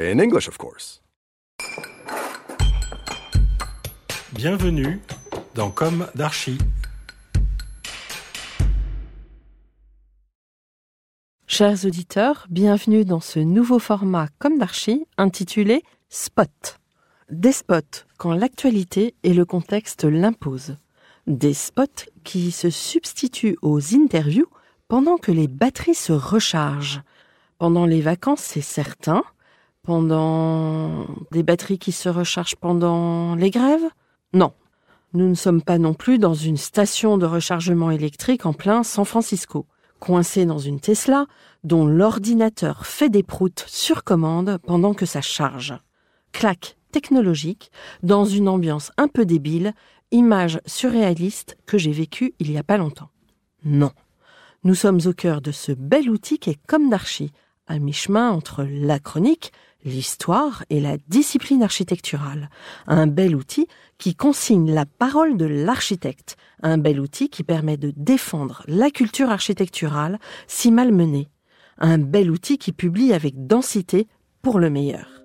[0.00, 1.02] In English, of course.
[4.32, 5.00] Bienvenue
[5.56, 6.56] dans Comme d'Archi.
[11.48, 16.78] Chers auditeurs, bienvenue dans ce nouveau format comme d'archi intitulé Spot.
[17.28, 20.76] Des spots quand l'actualité et le contexte l'imposent.
[21.26, 24.48] Des spots qui se substituent aux interviews
[24.86, 27.02] pendant que les batteries se rechargent.
[27.58, 29.24] Pendant les vacances, c'est certain.
[29.88, 33.88] Pendant des batteries qui se rechargent pendant les grèves?
[34.34, 34.52] Non.
[35.14, 39.06] Nous ne sommes pas non plus dans une station de rechargement électrique en plein San
[39.06, 39.64] Francisco
[39.98, 41.24] coincé dans une Tesla
[41.64, 45.74] dont l'ordinateur fait des proutes sur commande pendant que ça charge.
[46.32, 47.70] Claque technologique
[48.02, 49.72] dans une ambiance un peu débile,
[50.10, 53.08] image surréaliste que j'ai vécue il y a pas longtemps.
[53.64, 53.92] Non.
[54.64, 57.32] Nous sommes au cœur de ce bel outil qui est comme d'archi,
[57.66, 59.50] à mi-chemin entre la chronique,
[59.84, 62.50] l'histoire et la discipline architecturale.
[62.86, 63.66] Un bel outil
[63.98, 66.36] qui consigne la parole de l'architecte.
[66.62, 71.28] Un bel outil qui permet de défendre la culture architecturale si malmenée.
[71.78, 74.08] Un bel outil qui publie avec densité
[74.42, 75.22] pour le meilleur.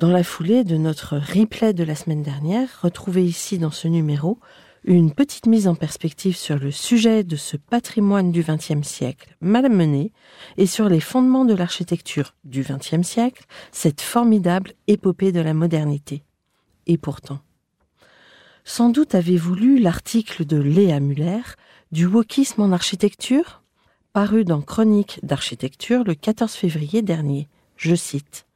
[0.00, 4.38] Dans la foulée de notre replay de la semaine dernière, retrouvez ici dans ce numéro
[4.84, 9.68] une petite mise en perspective sur le sujet de ce patrimoine du XXe siècle mal
[9.68, 10.12] mené
[10.56, 16.22] et sur les fondements de l'architecture du XXe siècle, cette formidable épopée de la modernité.
[16.86, 17.40] Et pourtant,
[18.64, 21.42] sans doute avez-vous lu l'article de Léa Muller
[21.92, 23.62] du wokisme en architecture,
[24.12, 27.48] paru dans Chronique d'architecture le 14 février dernier.
[27.76, 28.46] Je cite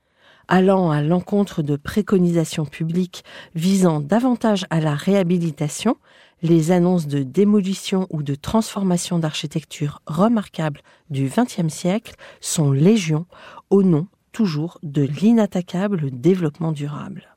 [0.49, 3.25] allant à l'encontre de préconisations publiques
[3.55, 5.97] visant davantage à la réhabilitation,
[6.43, 13.27] les annonces de démolition ou de transformation d'architecture remarquables du XXe siècle sont légion
[13.71, 17.35] au nom toujours de l'inattaquable développement durable.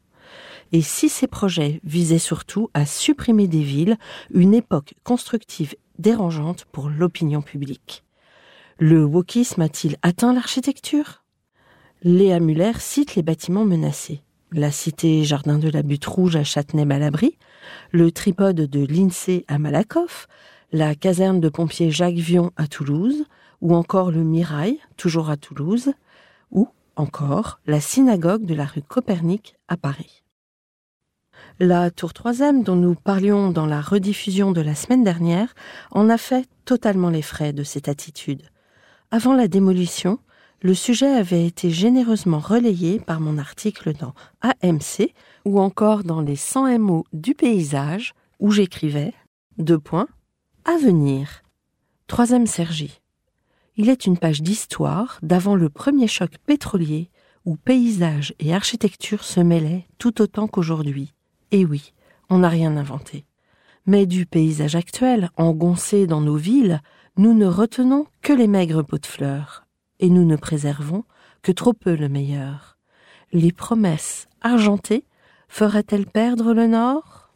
[0.74, 3.98] Et si ces projets visaient surtout à supprimer des villes,
[4.32, 8.04] une époque constructive dérangeante pour l'opinion publique.
[8.78, 11.24] Le wokisme a-t-il atteint l'architecture?
[12.04, 14.22] Léa Muller cite les bâtiments menacés.
[14.52, 17.38] La cité Jardin de la Butte Rouge à Châtenay-Malabry,
[17.92, 20.28] le tripode de l'INSEE à Malakoff,
[20.72, 23.26] la caserne de pompiers Jacques Vion à Toulouse,
[23.62, 25.92] ou encore le Mirail, toujours à Toulouse,
[26.52, 30.24] ou encore la synagogue de la rue Copernic à Paris.
[31.60, 35.56] La tour troisième dont nous parlions dans la rediffusion de la semaine dernière
[35.90, 38.44] en a fait totalement les frais de cette attitude.
[39.10, 40.20] Avant la démolition,
[40.62, 45.14] le sujet avait été généreusement relayé par mon article dans AMC
[45.46, 49.14] ou encore dans les 100 mots du paysage où j'écrivais
[49.58, 50.08] deux points
[50.66, 51.44] à venir.
[52.08, 53.02] Troisième Sergi.
[53.76, 57.12] Il est une page d'histoire d'avant le premier choc pétrolier
[57.46, 61.14] où paysage et architecture se mêlaient tout autant qu'aujourd'hui.
[61.52, 61.94] Et oui,
[62.30, 63.26] on n'a rien inventé.
[63.86, 66.82] Mais du paysage actuel, engoncé dans nos villes,
[67.16, 69.67] nous ne retenons que les maigres pots de fleurs,
[70.00, 71.04] et nous ne préservons
[71.42, 72.78] que trop peu le meilleur.
[73.34, 75.04] Les promesses argentées
[75.48, 77.30] feraient-elles perdre le nord?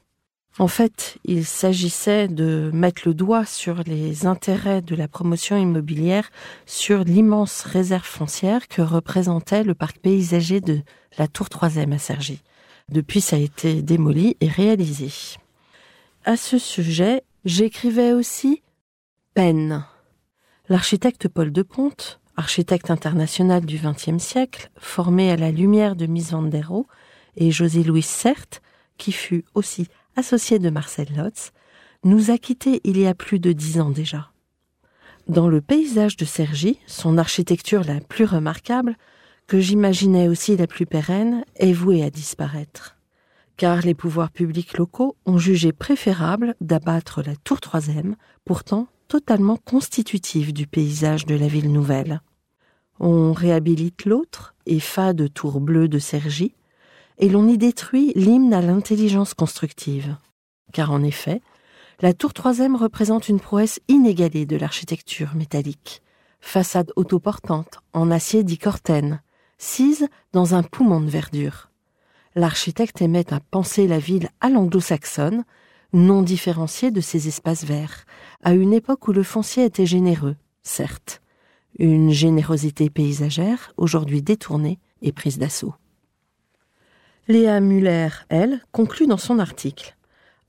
[0.59, 6.29] En fait, il s'agissait de mettre le doigt sur les intérêts de la promotion immobilière
[6.65, 10.81] sur l'immense réserve foncière que représentait le parc paysager de
[11.17, 12.41] la Tour Troisième à Cergy.
[12.89, 15.09] Depuis, ça a été démoli et réalisé.
[16.25, 18.61] À ce sujet, j'écrivais aussi
[19.33, 19.85] peine.
[20.67, 26.07] L'architecte Paul de Ponte, architecte international du XXe siècle, formé à la lumière de
[26.63, 26.87] Rohe,
[27.37, 28.61] et José Louis Sert,
[28.97, 31.51] qui fut aussi associé de Marcel Lotz,
[32.03, 34.31] nous a quittés il y a plus de dix ans déjà.
[35.27, 38.97] Dans le paysage de Cergy, son architecture la plus remarquable,
[39.47, 42.97] que j'imaginais aussi la plus pérenne, est vouée à disparaître.
[43.57, 50.53] Car les pouvoirs publics locaux ont jugé préférable d'abattre la tour troisième, pourtant totalement constitutive
[50.53, 52.21] du paysage de la ville nouvelle.
[52.97, 54.79] On réhabilite l'autre, et
[55.13, 56.55] de tour bleue de Cergy,
[57.17, 60.15] et l'on y détruit l'hymne à l'intelligence constructive.
[60.71, 61.41] Car en effet,
[61.99, 66.01] la tour troisième représente une prouesse inégalée de l'architecture métallique.
[66.39, 69.21] Façade autoportante en acier dit cortène,
[69.57, 71.69] sise dans un poumon de verdure.
[72.33, 75.43] L'architecte aimait à penser la ville à l'anglo-saxonne,
[75.93, 78.05] non différenciée de ses espaces verts,
[78.43, 81.21] à une époque où le foncier était généreux, certes,
[81.79, 85.75] une générosité paysagère aujourd'hui détournée et prise d'assaut.
[87.27, 89.95] Léa Muller, elle, conclut dans son article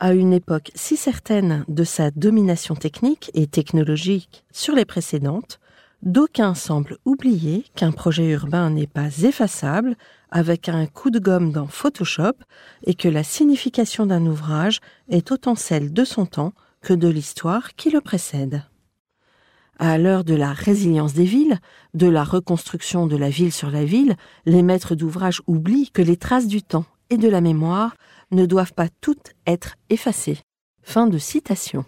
[0.02, 5.60] à une époque si certaine de sa domination technique et technologique sur les précédentes,
[6.02, 9.96] d'aucuns semblent oublier qu'un projet urbain n'est pas effaçable
[10.30, 12.34] avec un coup de gomme dans Photoshop
[12.84, 17.74] et que la signification d'un ouvrage est autant celle de son temps que de l'histoire
[17.74, 18.64] qui le précède.
[19.78, 21.58] À l'heure de la résilience des villes,
[21.94, 26.16] de la reconstruction de la ville sur la ville, les maîtres d'ouvrage oublient que les
[26.16, 27.94] traces du temps et de la mémoire
[28.30, 30.38] ne doivent pas toutes être effacées.
[30.82, 31.84] Fin de citation.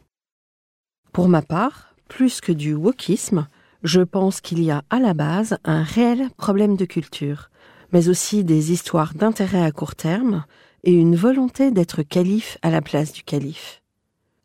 [1.13, 3.49] Pour ma part, plus que du wokisme,
[3.85, 7.51] je pense qu'il y a à la base un réel problème de culture,
[7.93, 10.45] mais aussi des histoires d'intérêt à court terme
[10.83, 13.83] et une volonté d'être calife à la place du calife.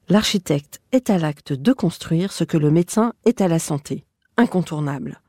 [0.09, 4.05] L'architecte est à l'acte de construire ce que le médecin est à la santé,
[4.37, 5.21] incontournable.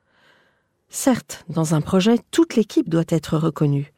[0.89, 3.93] Certes, dans un projet, toute l'équipe doit être reconnue.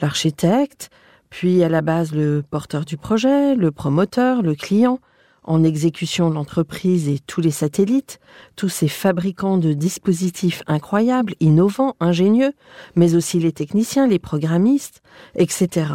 [0.00, 0.88] L'architecte,
[1.28, 5.00] puis à la base le porteur du projet, le promoteur, le client,
[5.44, 8.20] en exécution l'entreprise et tous les satellites,
[8.56, 12.52] tous ces fabricants de dispositifs incroyables, innovants, ingénieux,
[12.94, 15.02] mais aussi les techniciens, les programmistes,
[15.34, 15.92] etc.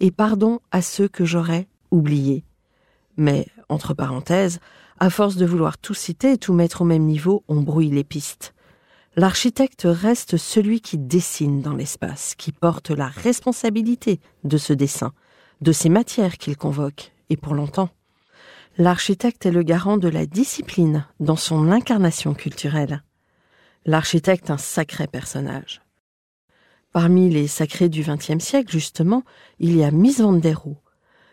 [0.00, 2.44] Et pardon à ceux que j'aurais oubliés.
[3.16, 4.60] Mais, entre parenthèses,
[4.98, 8.04] à force de vouloir tout citer et tout mettre au même niveau, on brouille les
[8.04, 8.54] pistes.
[9.16, 15.12] L'architecte reste celui qui dessine dans l'espace, qui porte la responsabilité de ce dessin,
[15.60, 17.90] de ces matières qu'il convoque, et pour longtemps.
[18.78, 23.02] L'architecte est le garant de la discipline dans son incarnation culturelle.
[23.84, 25.82] L'architecte un sacré personnage.
[26.92, 29.24] Parmi les sacrés du XXe siècle, justement,
[29.58, 30.40] il y a Miss Van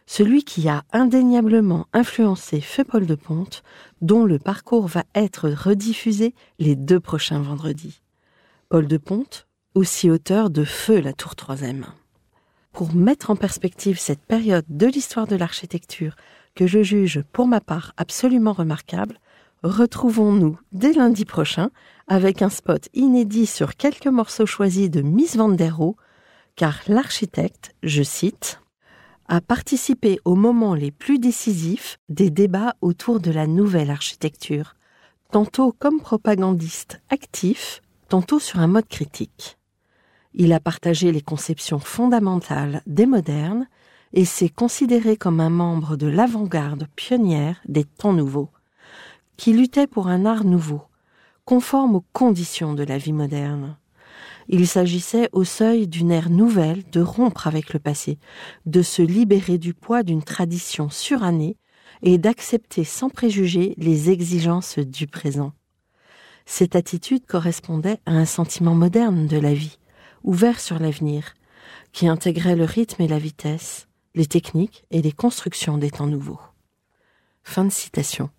[0.06, 3.62] celui qui a indéniablement influencé Feu Paul de Ponte,
[4.02, 8.02] dont le parcours va être rediffusé les deux prochains vendredis.
[8.70, 11.86] Paul de Ponte, aussi auteur de Feu la Tour Troisième.
[12.72, 16.16] Pour mettre en perspective cette période de l'histoire de l'architecture
[16.68, 19.20] je juge pour ma part absolument remarquable,
[19.64, 21.70] retrouvons-nous dès lundi prochain
[22.08, 25.56] avec un spot inédit sur quelques morceaux choisis de Miss Van
[26.56, 28.62] car l'architecte, je cite,
[29.28, 34.76] a participé aux moments les plus décisifs des débats autour de la nouvelle architecture,
[35.32, 39.58] tantôt comme propagandiste actif, tantôt sur un mode critique.
[40.34, 43.68] Il a partagé les conceptions fondamentales des modernes
[44.14, 48.50] et s'est considéré comme un membre de l'avant-garde pionnière des temps nouveaux,
[49.38, 50.82] qui luttait pour un art nouveau,
[51.46, 53.78] conforme aux conditions de la vie moderne.
[54.48, 58.18] Il s'agissait au seuil d'une ère nouvelle de rompre avec le passé,
[58.66, 61.56] de se libérer du poids d'une tradition surannée
[62.02, 65.54] et d'accepter sans préjugés les exigences du présent.
[66.46, 69.78] Cette attitude correspondait à un sentiment moderne de la vie,
[70.24, 71.36] ouvert sur l'avenir,
[71.92, 73.89] qui intégrait le rythme et la vitesse,
[74.20, 76.42] les techniques et les constructions des temps nouveaux.
[77.44, 78.30] Fin de citation.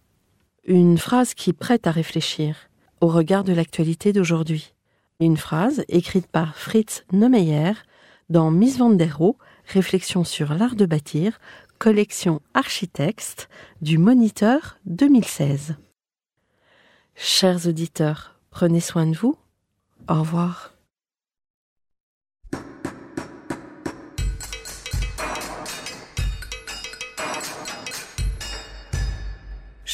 [0.65, 2.69] Une phrase qui prête à réfléchir
[3.01, 4.75] au regard de l'actualité d'aujourd'hui.
[5.21, 7.73] Une phrase écrite par Fritz Neumeyer
[8.29, 8.95] dans Miss Van
[9.65, 11.41] Réflexion sur l'art de bâtir,
[11.79, 13.49] collection Architecte
[13.81, 15.77] du Moniteur 2016.
[17.15, 19.35] Chers auditeurs, prenez soin de vous.
[20.11, 20.75] Au revoir.